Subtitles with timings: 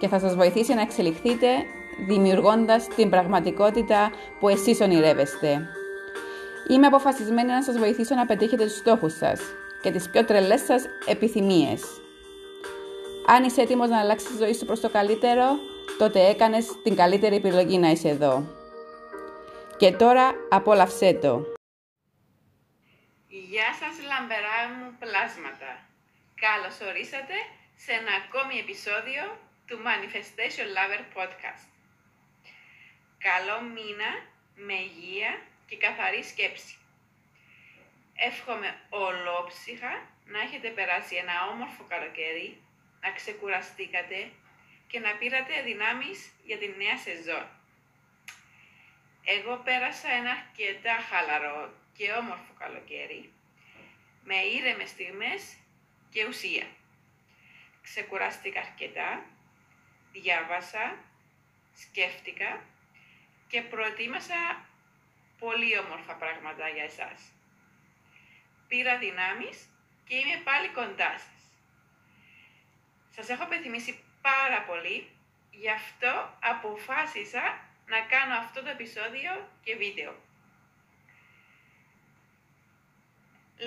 [0.00, 1.46] και θα σας βοηθήσει να εξελιχθείτε
[2.06, 5.66] δημιουργώντας την πραγματικότητα που εσείς ονειρεύεστε.
[6.70, 9.40] Είμαι αποφασισμένη να σας βοηθήσω να πετύχετε τους στόχους σας
[9.82, 11.82] και τις πιο τρελές σας επιθυμίες.
[13.26, 15.44] Αν είσαι έτοιμος να αλλάξεις τη ζωή σου προς το καλύτερο,
[15.98, 18.44] τότε έκανες την καλύτερη επιλογή να είσαι εδώ.
[19.76, 21.32] Και τώρα απόλαυσέ το.
[23.28, 25.70] Γεια σας λαμπερά μου πλάσματα.
[26.44, 27.36] Καλώς ορίσατε
[27.84, 29.22] σε ένα ακόμη επεισόδιο
[29.70, 31.64] του Manifestation Lover Podcast.
[33.18, 34.10] Καλό μήνα
[34.54, 36.76] με υγεία και καθαρή σκέψη.
[38.14, 39.92] Εύχομαι ολόψυχα
[40.24, 42.62] να έχετε περάσει ένα όμορφο καλοκαίρι,
[43.00, 44.30] να ξεκουραστήκατε
[44.86, 47.46] και να πήρατε δυνάμεις για τη νέα σεζόν.
[49.24, 53.32] Εγώ πέρασα ένα αρκετά χαλαρό και όμορφο καλοκαίρι,
[54.24, 55.56] με ήρεμες στιγμές
[56.10, 56.66] και ουσία.
[57.82, 59.24] Ξεκουράστηκα αρκετά,
[60.12, 60.96] διάβασα,
[61.74, 62.64] σκέφτηκα
[63.48, 64.64] και προετοίμασα
[65.38, 67.32] πολύ όμορφα πράγματα για εσάς.
[68.68, 69.68] Πήρα δυνάμεις
[70.06, 71.40] και είμαι πάλι κοντά σας.
[73.14, 75.10] Σας έχω πεθυμίσει πάρα πολύ,
[75.50, 77.42] γι' αυτό αποφάσισα
[77.86, 80.14] να κάνω αυτό το επεισόδιο και βίντεο.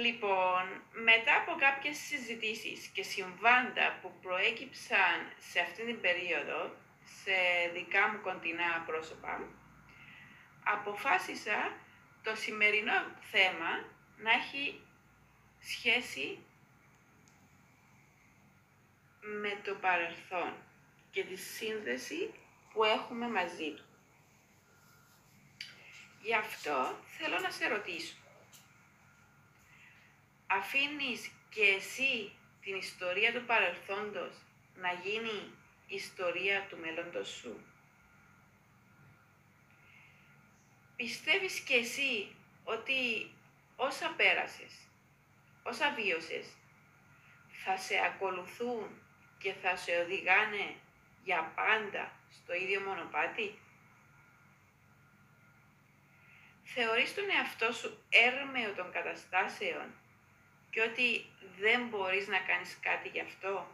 [0.02, 6.76] Λοιπόν, μετά από κάποιες συζητήσεις και συμβάντα που προέκυψαν σε αυτήν την περίοδο,
[7.24, 7.36] σε
[7.74, 9.48] δικά μου κοντινά πρόσωπα,
[10.64, 11.78] αποφάσισα
[12.24, 12.94] το σημερινό
[13.32, 13.72] θέμα
[14.18, 14.82] να έχει
[15.60, 16.40] σχέση
[19.20, 20.54] με το παρελθόν
[21.12, 22.34] και τη σύνδεση
[22.74, 23.86] που έχουμε μαζί του.
[26.22, 28.23] Γι' αυτό θέλω να σε ρωτήσω.
[30.58, 32.32] Αφήνεις και εσύ
[32.62, 34.36] την ιστορία του παρελθόντος
[34.76, 35.52] να γίνει
[35.88, 37.66] ιστορία του μέλλοντος σου.
[40.96, 43.32] Πιστεύεις και εσύ ότι
[43.76, 44.74] όσα πέρασες,
[45.64, 46.46] όσα βίωσες,
[47.64, 49.02] θα σε ακολουθούν
[49.38, 50.76] και θα σε οδηγάνε
[51.24, 53.58] για πάντα στο ίδιο μονοπάτι;
[56.64, 59.94] Θεωρείς τον εαυτό σου έρμεο των καταστάσεων
[60.74, 61.26] και ότι
[61.60, 63.68] δεν μπορείς να κάνεις κάτι γι' αυτό.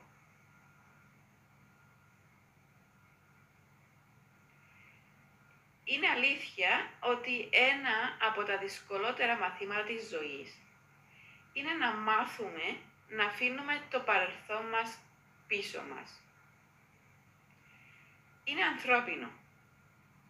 [5.83, 10.57] Είναι αλήθεια ότι ένα από τα δυσκολότερα μαθήματα της ζωής
[11.53, 12.77] είναι να μάθουμε
[13.09, 14.99] να αφήνουμε το παρελθόν μας
[15.47, 16.21] πίσω μας.
[18.43, 19.29] Είναι ανθρώπινο.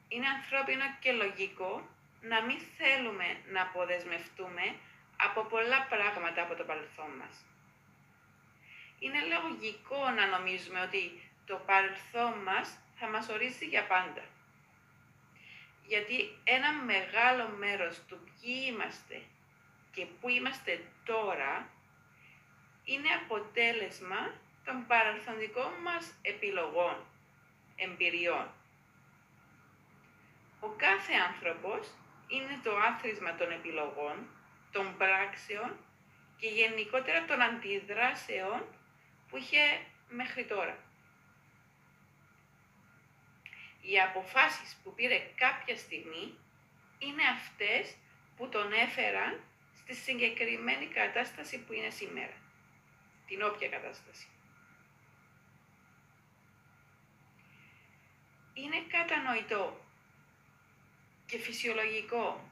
[0.07, 1.89] Είναι ανθρώπινο και λογικό
[2.21, 4.75] να μην θέλουμε να αποδεσμευτούμε
[5.25, 7.35] από πολλά πράγματα από το παρελθόν μας.
[8.99, 11.03] Είναι λογικό να νομίζουμε ότι
[11.45, 14.23] το παρελθόν μας θα μας ορίσει για πάντα.
[15.85, 19.21] Γιατί ένα μεγάλο μέρος του ποιοι είμαστε
[19.91, 21.69] και πού είμαστε τώρα
[22.83, 24.33] είναι αποτέλεσμα
[24.65, 26.95] των παρελθοντικών μας επιλογών,
[27.75, 28.47] εμπειριών.
[30.59, 31.87] Ο κάθε άνθρωπος
[32.27, 34.27] είναι το άθροισμα των επιλογών,
[34.71, 35.77] των πράξεων
[36.37, 38.65] και γενικότερα των αντιδράσεων
[39.29, 40.77] που είχε μέχρι τώρα.
[43.81, 46.37] Οι αποφάσεις που πήρε κάποια στιγμή
[46.99, 47.95] είναι αυτές
[48.35, 49.43] που τον έφεραν
[49.75, 52.33] στη συγκεκριμένη κατάσταση που είναι σήμερα.
[53.27, 54.27] Την όποια κατάσταση.
[58.53, 59.85] Είναι κατανοητό
[61.25, 62.49] και φυσιολογικό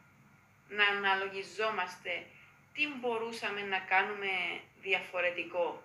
[0.70, 2.26] να αναλογιζόμαστε
[2.74, 5.84] τι μπορούσαμε να κάνουμε διαφορετικό,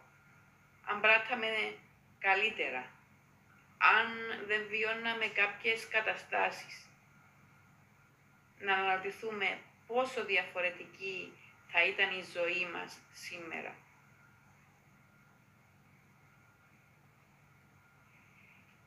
[0.84, 1.74] αν πράταμε
[2.18, 2.90] καλύτερα,
[3.78, 4.06] αν
[4.46, 6.86] δεν βιώναμε κάποιες καταστάσεις.
[8.58, 11.32] Να αναρωτηθούμε πόσο διαφορετική
[11.68, 13.74] θα ήταν η ζωή μας σήμερα.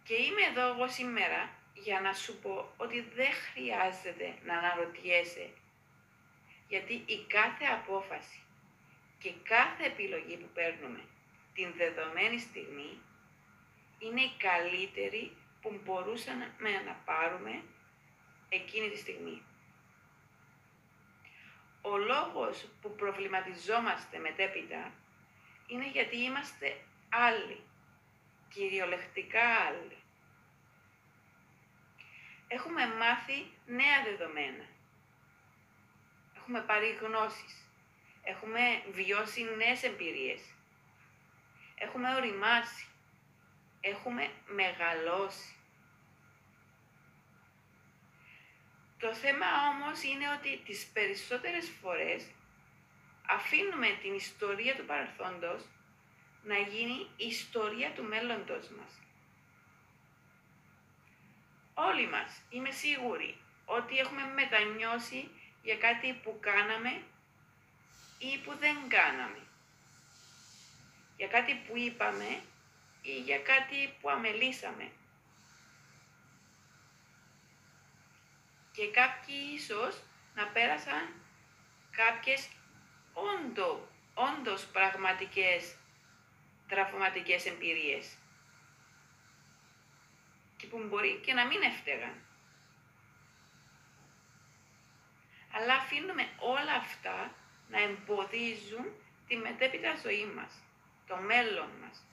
[0.04, 5.50] Και είμαι εδώ εγώ σήμερα για να σου πω ότι δεν χρειάζεται να αναρωτιέσαι.
[6.68, 8.40] Γιατί η κάθε απόφαση
[9.20, 11.04] και κάθε επιλογή που παίρνουμε
[11.54, 13.02] την δεδομένη στιγμή
[14.00, 16.54] είναι η καλύτερη που μπορούσαμε
[16.86, 17.64] να πάρουμε
[18.50, 19.42] εκείνη τη στιγμή.
[21.82, 24.92] Ο λόγος που προβληματιζόμαστε μετέπειτα
[25.68, 26.78] είναι γιατί είμαστε
[27.10, 27.64] άλλοι,
[28.50, 29.98] κυριολεκτικά άλλοι.
[32.48, 34.66] Έχουμε μάθει νέα δεδομένα.
[36.48, 37.68] Έχουμε πάρει γνώσεις.
[38.24, 38.60] Έχουμε
[38.92, 40.42] βιώσει νέες εμπειρίες.
[41.76, 42.88] Έχουμε οριμάσει.
[43.82, 45.56] Έχουμε μεγαλώσει.
[49.00, 52.26] Το θέμα όμως είναι ότι τις περισσότερες φορές
[53.28, 55.64] αφήνουμε την ιστορία του παρελθόντος
[56.44, 59.00] να γίνει η ιστορία του μέλλοντος μας.
[61.74, 65.30] Όλοι μας, είμαι σίγουρη, ότι έχουμε μετανιώσει
[65.66, 67.02] για κάτι που κάναμε
[68.18, 69.42] ή που δεν κάναμε.
[71.18, 72.42] Για κάτι που είπαμε
[73.02, 74.92] ή για κάτι που αμελήσαμε.
[78.72, 80.02] Και κάποιοι ίσως
[80.36, 81.14] να πέρασαν
[81.92, 82.48] κάποιες
[83.14, 85.76] όντω, όντως πραγματικές
[86.68, 88.18] τραυματικές εμπειρίες
[90.58, 92.25] και που μπορεί και να μην έφταιγαν.
[95.58, 97.36] Αλλά αφήνουμε όλα αυτά
[97.70, 98.86] να εμποδίζουν
[99.28, 100.52] τη μετέπειτα ζωή μας,
[101.08, 102.06] το μέλλον μας.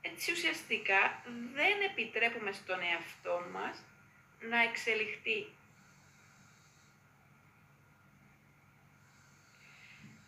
[0.00, 1.22] Έτσι ουσιαστικά
[1.54, 3.82] δεν επιτρέπουμε στον εαυτό μας
[4.40, 5.46] να εξελιχθεί.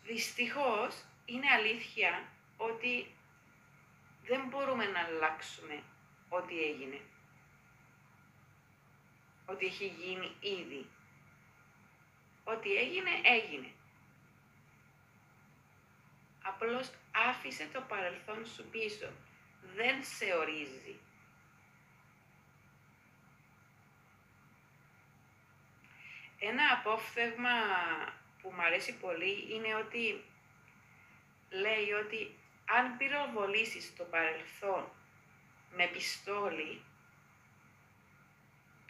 [0.03, 2.23] Δυστυχώς είναι αλήθεια
[2.57, 3.15] ότι
[4.25, 5.83] δεν μπορούμε να αλλάξουμε
[6.29, 7.01] ό,τι έγινε.
[9.49, 10.89] Ό,τι έχει γίνει ήδη.
[12.43, 13.71] Ό,τι έγινε, έγινε.
[16.43, 19.09] Απλώς άφησε το παρελθόν σου πίσω.
[19.75, 20.99] Δεν σε ορίζει.
[26.39, 27.49] Ένα απόφθεγμα
[28.41, 30.23] που μου αρέσει πολύ είναι ότι
[31.49, 32.35] λέει ότι
[32.65, 34.91] αν πυροβολήσεις το παρελθόν
[35.75, 36.81] με πιστόλι,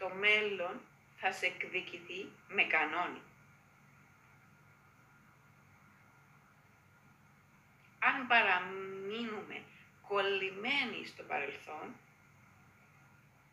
[0.08, 0.82] το μέλλον
[1.16, 3.22] θα σε εκδικηθεί με κανόνι.
[8.00, 9.64] Αν παραμείνουμε
[10.08, 11.96] κολλημένοι στο παρελθόν,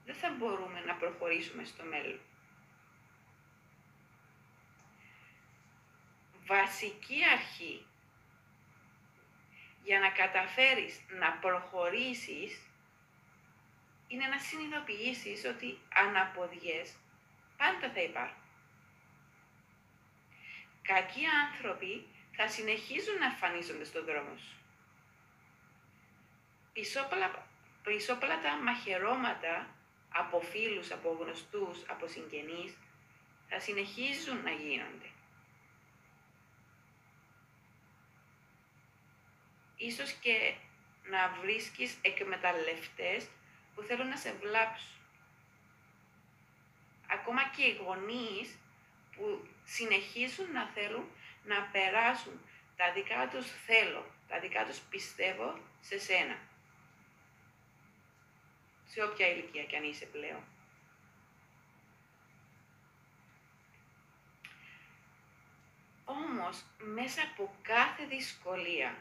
[0.05, 2.21] δεν θα μπορούμε να προχωρήσουμε στο μέλλον.
[6.47, 7.87] Βασική αρχή
[9.83, 12.61] για να καταφέρεις να προχωρήσεις
[14.09, 16.95] είναι να συνειδητοποιήσεις ότι αναποδιές
[17.57, 18.43] πάντα θα υπάρχουν.
[20.83, 22.07] Κακοί άνθρωποι
[22.37, 24.57] θα συνεχίζουν να εμφανίζονται στον δρόμο σου.
[27.83, 29.75] Πισόπλατα μαχαιρώματα
[30.13, 32.77] από φίλους, από γνωστούς, από συγγενείς
[33.49, 35.09] θα συνεχίζουν να γίνονται.
[39.77, 40.55] ίσως και
[41.11, 43.29] να βρίσκεις εκμεταλλευτές
[43.75, 44.99] που θέλουν να σε βλάψουν.
[47.09, 48.59] Ακόμα και οι γονείς
[49.17, 51.11] που συνεχίζουν να θέλουν
[51.45, 52.41] να περάσουν
[52.77, 56.39] τα δικά τους θέλω, τα δικά τους πιστεύω σε σένα.
[58.87, 60.43] Σε όποια ηλικία κι αν είσαι πλέον.
[66.05, 68.97] Όμως, μέσα από κάθε δυσκολία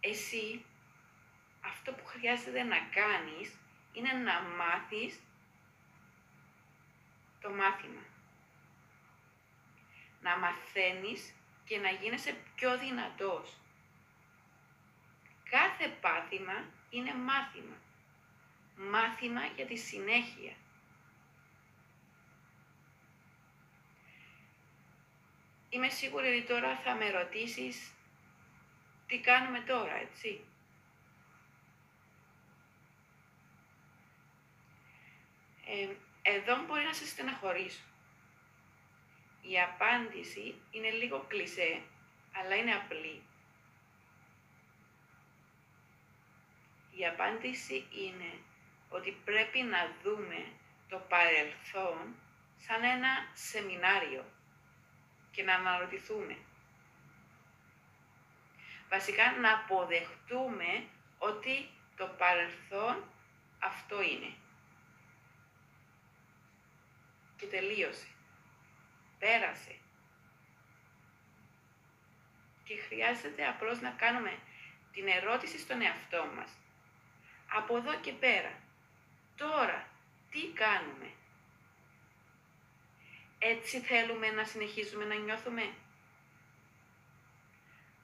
[0.00, 0.64] εσύ
[1.64, 3.58] αυτό που χρειάζεται να κάνεις
[3.92, 5.20] είναι να μάθεις
[7.40, 8.02] το μάθημα.
[10.20, 13.56] Να μαθαίνεις και να γίνεσαι πιο δυνατός.
[15.50, 17.76] Κάθε πάθημα είναι μάθημα.
[18.76, 20.52] Μάθημα για τη συνέχεια.
[25.68, 27.92] Είμαι σίγουρη ότι τώρα θα με ρωτήσεις
[29.06, 30.44] τι κάνουμε τώρα, έτσι.
[35.74, 35.88] Ε,
[36.22, 37.82] εδώ μπορεί να σε στεναχωρήσω.
[39.42, 41.80] Η απάντηση είναι λίγο κλισέ,
[42.32, 43.22] αλλά είναι απλή.
[46.96, 48.32] Η απάντηση είναι
[48.88, 50.46] ότι πρέπει να δούμε
[50.88, 52.14] το παρελθόν
[52.58, 54.24] σαν ένα σεμινάριο
[55.30, 56.36] και να αναρωτηθούμε
[58.92, 60.84] βασικά να αποδεχτούμε
[61.18, 63.04] ότι το παρελθόν
[63.58, 64.30] αυτό είναι.
[67.42, 68.06] Και τελείωσε.
[69.18, 69.82] Πέρασε.
[72.72, 74.38] και χρειάζεται απλώς να κάνουμε
[74.92, 76.50] την ερώτηση στον εαυτό μας.
[77.46, 78.52] Από εδώ και πέρα,
[79.36, 79.88] τώρα,
[80.30, 81.10] τι κάνουμε;
[83.38, 85.74] Έτσι θέλουμε να συνεχίζουμε να νιώθουμε.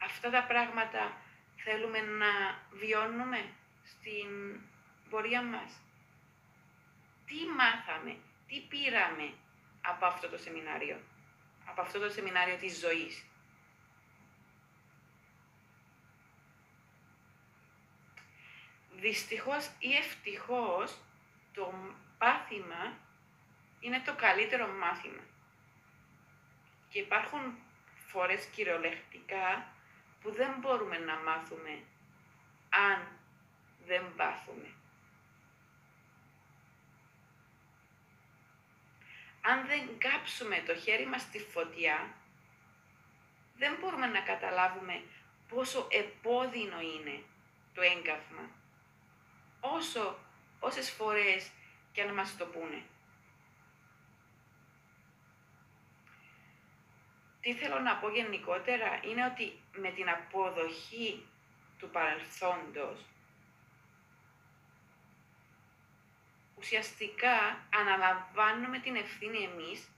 [0.02, 1.16] Αυτά τα πράγματα
[1.56, 3.50] θέλουμε να βιώνουμε
[3.84, 4.60] στην
[5.10, 5.72] πορεία μας.
[7.26, 8.16] Τι μάθαμε,
[8.48, 9.34] τι πήραμε
[9.80, 11.00] από αυτό το σεμινάριο,
[11.66, 13.24] από αυτό το σεμινάριο της ζωής.
[19.00, 20.98] Δυστυχώς ή ευτυχώς
[21.52, 21.74] το
[22.18, 22.98] πάθημα
[23.80, 25.22] είναι το καλύτερο μάθημα.
[26.88, 27.58] Και υπάρχουν
[28.06, 29.72] φορές κυριολεκτικά
[30.20, 31.82] που δεν μπορούμε να μάθουμε
[32.68, 33.08] αν
[33.86, 34.68] δεν πάθουμε.
[39.50, 42.14] Αν δεν κάψουμε το χέρι μας στη φωτιά,
[43.56, 45.02] δεν μπορούμε να καταλάβουμε
[45.48, 47.22] πόσο επώδυνο είναι
[47.74, 48.50] το έγκαυμα.
[49.60, 50.18] Όσο,
[50.60, 51.50] όσες φορές
[51.92, 52.82] και να μας το πούνε.
[57.40, 61.26] Τι θέλω να πω γενικότερα είναι ότι με την αποδοχή
[61.78, 62.98] του παρελθόντος
[66.58, 69.88] ουσιαστικά αναλαμβάνουμε την ευθύνη εμείς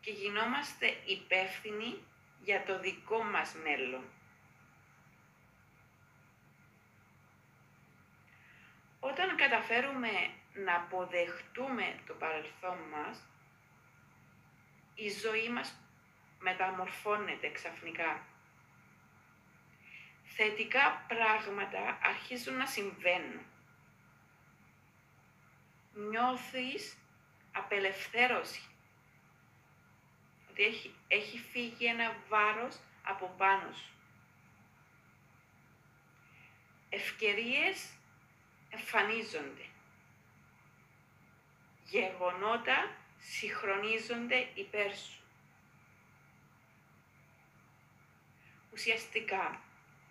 [0.00, 2.02] και γινόμαστε υπεύθυνοι
[2.42, 4.04] για το δικό μας μέλλον.
[9.00, 10.10] Όταν καταφέρουμε
[10.54, 13.26] να αποδεχτούμε το παρελθόν μας,
[14.94, 15.74] η ζωή μας
[16.38, 18.26] μεταμορφώνεται ξαφνικά.
[20.24, 23.40] Θετικά πράγματα αρχίζουν να συμβαίνουν
[25.98, 26.96] νιώθεις
[27.52, 28.62] απελευθέρωση.
[30.50, 33.92] Ότι έχει, έχει φύγει ένα βάρος από πάνω σου.
[36.88, 37.88] Ευκαιρίες
[38.70, 39.66] εμφανίζονται.
[41.84, 45.22] Γεγονότα συγχρονίζονται υπέρ σου.
[48.72, 49.60] Ουσιαστικά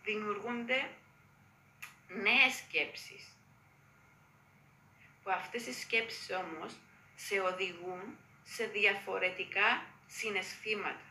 [0.04, 0.90] δημιουργούνται
[2.08, 3.37] νέες σκέψεις
[5.28, 6.74] που αυτές οι σκέψεις όμως
[7.16, 11.06] σε οδηγούν σε διαφορετικά συναισθήματα.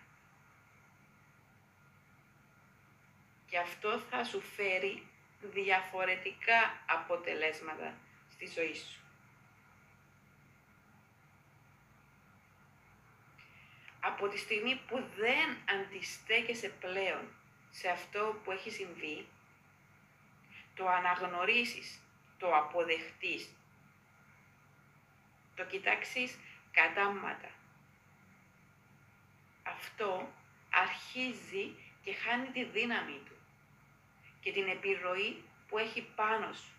[3.46, 5.06] Και αυτό θα σου φέρει
[5.40, 7.98] διαφορετικά αποτελέσματα
[8.30, 9.00] στη ζωή σου.
[14.00, 17.28] Από τη στιγμή που δεν αντιστέκεσαι πλέον
[17.70, 19.26] σε αυτό που έχει συμβεί,
[20.74, 22.00] το αναγνωρίσεις,
[22.38, 23.50] το αποδεχτείς
[25.56, 26.38] το κοιτάξεις
[26.72, 27.50] κατάματα.
[29.62, 30.32] Αυτό
[30.70, 33.36] αρχίζει και χάνει τη δύναμη του
[34.40, 36.72] και την επιρροή που έχει πάνω σου.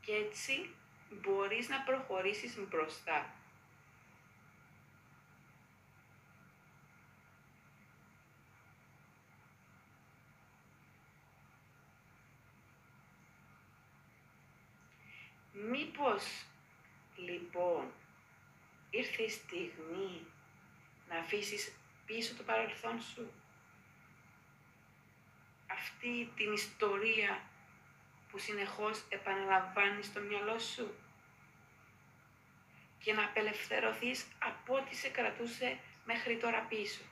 [0.00, 0.74] Και έτσι
[1.10, 3.30] μπορείς να προχωρήσεις μπροστά.
[15.52, 16.44] Μήπως
[17.16, 17.92] Λοιπόν,
[18.90, 20.26] ήρθε η στιγμή
[21.08, 21.72] να αφήσεις
[22.06, 23.32] πίσω το παρελθόν σου.
[25.66, 27.42] Αυτή την ιστορία
[28.30, 30.94] που συνεχώς επαναλαμβάνεις στο μυαλό σου
[32.98, 37.02] και να απελευθερωθείς από ό,τι σε κρατούσε μέχρι τώρα πίσω.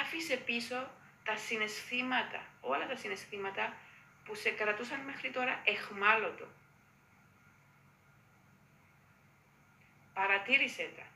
[0.00, 0.90] Άφησε πίσω
[1.24, 3.76] τα συναισθήματα, όλα τα συναισθήματα
[4.24, 6.48] που σε κρατούσαν μέχρι τώρα εχμάλωτο.
[10.14, 11.06] Παρατήρησε τα,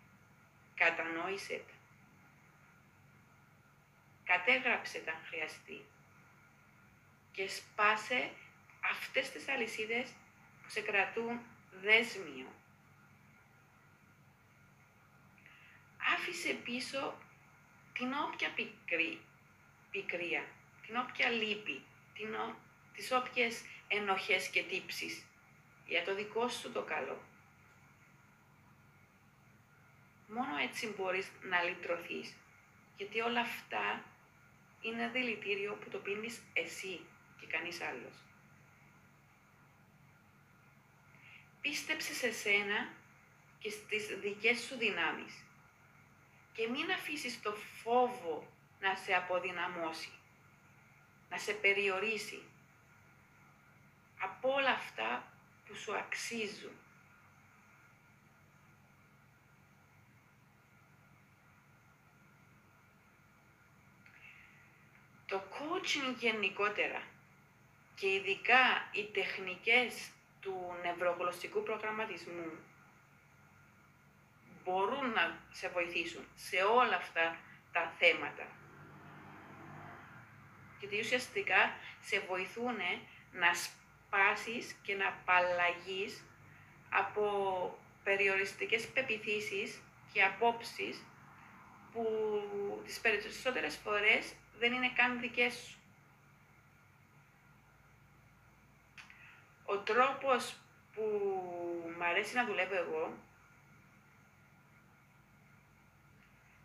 [0.74, 1.74] κατανόησε τα,
[4.24, 5.84] κατέγραψε τα αν χρειαστεί
[7.32, 8.30] και σπάσε
[8.90, 10.10] αυτές τις αλυσίδες
[10.62, 11.40] που σε κρατούν
[11.80, 12.52] δέσμιο.
[16.14, 17.14] Άφησε πίσω
[17.92, 19.20] την όποια πικρή,
[19.90, 20.44] πικρία,
[20.86, 21.84] την όποια λύπη,
[22.14, 22.36] την,
[22.98, 25.24] τις όποιες ενοχές και τύψεις
[25.86, 27.20] για το δικό σου το καλό.
[30.28, 32.36] Μόνο έτσι μπορείς να λυτρωθείς,
[32.96, 34.04] γιατί όλα αυτά
[34.80, 37.00] είναι δηλητήριο που το πίνεις εσύ
[37.40, 38.14] και κανείς άλλος.
[41.60, 42.92] Πίστεψε σε σένα
[43.58, 45.44] και στις δικές σου δυνάμεις
[46.52, 47.52] και μην αφήσεις το
[47.82, 50.12] φόβο να σε αποδυναμώσει,
[51.30, 52.42] να σε περιορίσει
[54.18, 55.32] από όλα αυτά
[55.66, 56.72] που σου αξίζουν.
[65.26, 67.02] Το coaching γενικότερα
[67.94, 70.10] και ειδικά οι τεχνικές
[70.40, 72.50] του νευρογλωσσικού προγραμματισμού
[74.64, 77.36] μπορούν να σε βοηθήσουν σε όλα αυτά
[77.72, 78.46] τα θέματα.
[80.78, 82.76] Γιατί ουσιαστικά σε βοηθούν
[83.32, 83.54] να
[84.08, 86.24] σπάσεις και να απαλλαγείς
[86.90, 91.04] από περιοριστικές πεπιθήσεις και απόψεις
[91.92, 92.04] που
[92.84, 95.78] τις περισσότερες φορές δεν είναι καν δικές σου.
[99.64, 100.56] Ο τρόπος
[100.94, 101.02] που
[101.98, 103.16] μ' αρέσει να δουλεύω εγώ,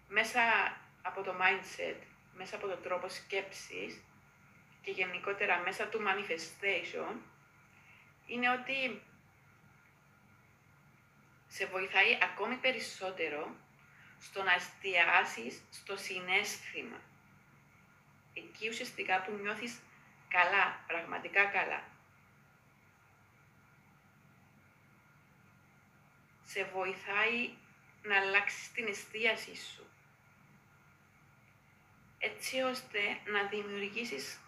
[0.08, 0.42] μέσα
[1.02, 1.96] από το mindset,
[2.34, 4.04] μέσα από τον τρόπο σκέψης
[4.82, 7.16] και γενικότερα μέσα του manifestation,
[8.26, 9.02] είναι ότι
[11.48, 13.56] σε βοηθάει ακόμη περισσότερο
[14.20, 17.02] στο να εστιάσεις στο συνέστημα.
[18.34, 19.80] Εκεί ουσιαστικά που νιώθεις
[20.28, 21.84] καλά, πραγματικά καλά.
[26.44, 27.50] Σε βοηθάει
[28.04, 29.88] να αλλάξεις την εστίασή σου.
[32.20, 34.40] Έτσι ώστε να δημιουργήσεις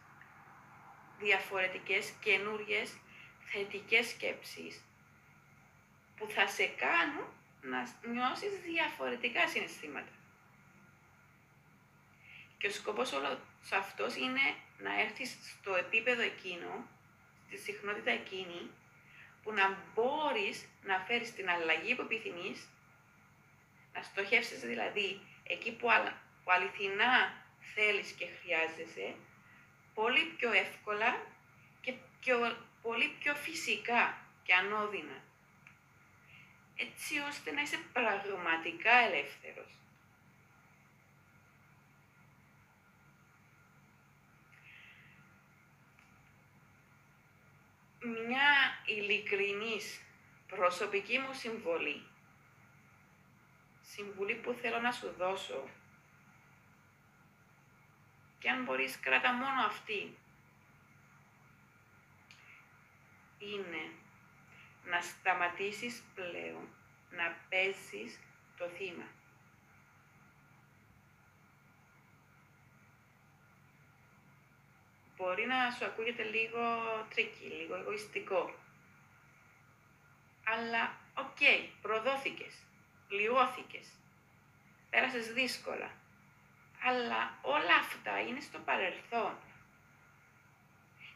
[1.20, 2.98] διαφορετικές καινούριες
[3.46, 4.82] θετικές σκέψεις
[6.18, 7.26] που θα σε κάνουν
[7.62, 10.12] να νιώσεις διαφορετικά συναισθήματα.
[12.58, 13.38] Και ο σκοπός όλος
[13.72, 16.88] αυτός είναι να έρθεις στο επίπεδο εκείνο,
[17.48, 18.70] στη συχνότητα εκείνη,
[19.44, 22.68] που να μπορείς να φέρεις την αλλαγή που επιθυμείς,
[23.94, 25.88] να στοχεύσεις δηλαδή εκεί που,
[26.44, 29.16] που αληθινά θέλεις και χρειάζεσαι,
[29.94, 31.26] πολύ πιο εύκολα
[31.82, 35.24] και πιο, πολύ πιο φυσικά και ανώδυνα.
[36.76, 39.72] Έτσι ώστε να είσαι πραγματικά ελεύθερος.
[48.28, 50.02] Μια ειλικρινής
[50.48, 52.08] προσωπική μου συμβολή,
[53.82, 55.70] συμβουλή που θέλω να σου δώσω,
[58.40, 60.18] και αν μπορείς κράτα μόνο αυτή,
[63.40, 63.92] είναι
[64.84, 66.68] να σταματήσεις πλέον
[67.10, 68.20] να παίζεις
[68.58, 69.08] το θύμα.
[75.18, 76.62] Μπορεί να σου ακούγεται λίγο
[77.10, 78.56] tricky, λίγο εγωιστικό.
[80.46, 82.54] Αλλά, OK, okay, προδόθηκες,
[83.08, 83.88] πληγώθηκες,
[84.90, 85.92] πέρασες δύσκολα.
[86.84, 89.38] Αλλά όλα αυτά είναι στο παρελθόν.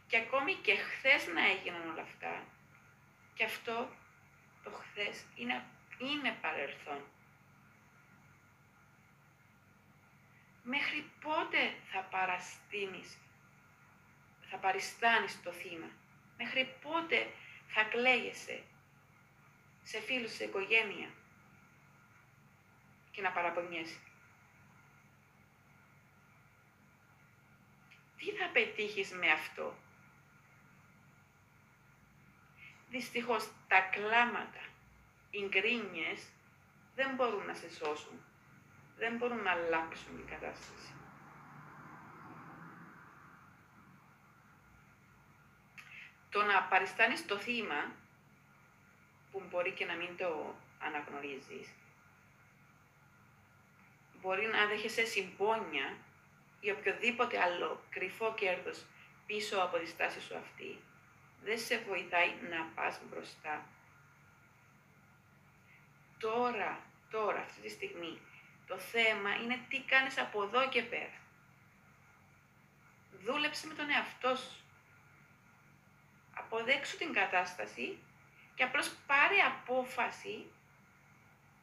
[0.10, 2.43] Και ακόμη και χθες να έγιναν όλα αυτά,
[3.34, 3.89] και αυτό
[4.63, 5.65] το χθες είναι,
[6.00, 7.02] είναι παρελθόν.
[10.63, 13.17] Μέχρι πότε θα παραστήνεις,
[14.50, 15.89] θα παριστάνεις το θύμα;
[16.38, 17.32] Μέχρι πότε
[17.67, 18.63] θα κλαίγεσαι
[19.84, 21.10] σε φίλους, σε οικογένεια
[23.12, 24.00] και να παραπονιέσαι;
[28.17, 29.78] Τι θα πετύχεις με αυτό;
[32.89, 34.62] Δυστυχώς τα κλάματα,
[35.30, 36.28] οι γκρίνιες
[36.95, 38.19] δεν μπορούν να σε σώσουν.
[38.97, 40.93] Δεν μπορούν να αλλάξουν την κατάσταση.
[46.30, 47.91] Το να παριστάνεις το θύμα,
[49.32, 51.69] που μπορεί και να μην το αναγνωρίζεις,
[54.21, 55.97] μπορεί να δέχεσαι συμπόνια
[56.60, 58.86] ή οποιοδήποτε άλλο κρυφό κέρδος
[59.25, 60.80] πίσω από τη στάση σου αυτή,
[61.43, 63.65] δεν σε βοηθάει να πας μπροστά.
[66.19, 68.21] Τώρα, τώρα, αυτή τη στιγμή,
[68.67, 71.17] το θέμα είναι τι κάνεις από εδώ και πέρα.
[73.23, 74.63] Δούλεψε με τον εαυτό σου.
[76.34, 77.97] Αποδέξου την κατάσταση
[78.56, 80.45] και απλώς πάρε απόφαση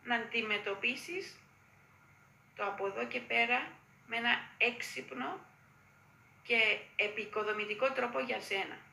[0.05, 1.37] να αντιμετωπίσεις
[2.57, 3.71] το από εδώ και πέρα
[4.07, 5.41] με ένα έξυπνο
[6.43, 8.86] και επικοδομητικό τρόπο για σένα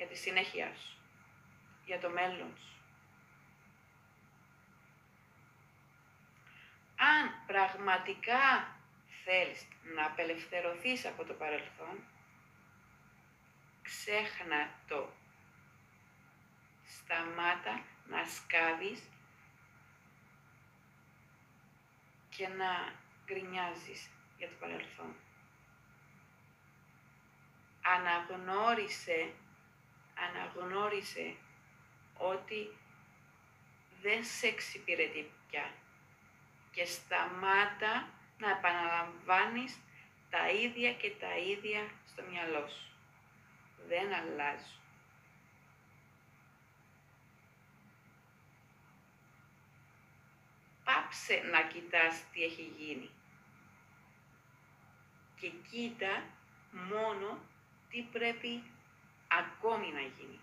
[0.00, 0.98] για τη συνέχεια σου,
[1.84, 2.76] για το μέλλον σου.
[6.96, 8.76] Αν πραγματικά
[9.24, 12.04] θέλεις να απελευθερωθείς από το παρελθόν,
[13.82, 15.12] ξέχνα το.
[16.84, 19.02] Σταμάτα να σκάβεις
[22.28, 22.92] και να
[23.24, 25.14] γκρινιάζεις για το παρελθόν.
[27.82, 29.32] Αναγνώρισε
[30.28, 31.36] αναγνώρισε
[32.16, 32.76] ότι
[34.02, 35.72] δεν σε εξυπηρετεί πια
[36.72, 39.78] και σταμάτα να επαναλαμβάνεις
[40.30, 42.90] τα ίδια και τα ίδια στο μυαλό σου.
[43.88, 44.78] Δεν αλλάζουν.
[50.84, 53.10] Πάψε να κοιτάς τι έχει γίνει.
[55.40, 56.22] Και κοίτα
[56.72, 57.38] μόνο
[57.90, 58.62] τι πρέπει
[59.38, 60.40] ακόμη να γίνει.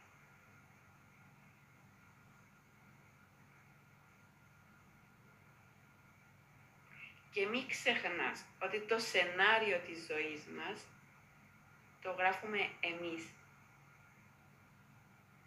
[7.31, 10.87] Και μην ξεχνάς ότι το σενάριο της ζωής μας
[12.01, 13.23] το γράφουμε εμείς.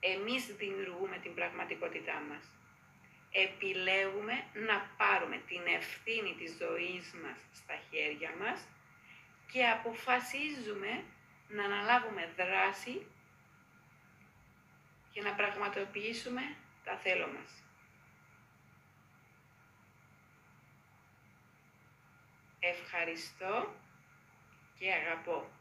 [0.00, 2.44] Εμείς δημιουργούμε την πραγματικότητά μας.
[3.32, 8.68] Επιλέγουμε να πάρουμε την ευθύνη της ζωής μας στα χέρια μας
[9.52, 11.04] και αποφασίζουμε
[11.48, 13.06] να αναλάβουμε δράση
[15.12, 16.42] για να πραγματοποιήσουμε
[16.84, 17.62] τα θέλω μας.
[22.60, 23.74] Ευχαριστώ
[24.78, 25.59] και αγαπώ.